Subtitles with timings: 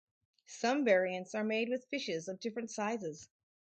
[0.47, 3.29] Some variants are made with fishes of different sizes.